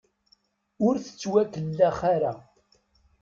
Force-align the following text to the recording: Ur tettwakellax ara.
Ur 0.87 0.95
tettwakellax 1.05 1.99
ara. 2.15 2.33